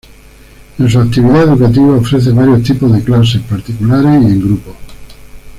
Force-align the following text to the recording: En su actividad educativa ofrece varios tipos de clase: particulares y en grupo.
En 0.79 0.89
su 0.89 0.99
actividad 0.99 1.43
educativa 1.43 1.95
ofrece 1.97 2.31
varios 2.31 2.63
tipos 2.63 2.91
de 2.91 3.03
clase: 3.03 3.37
particulares 3.41 4.23
y 4.23 4.33
en 4.33 4.39
grupo. 4.39 4.75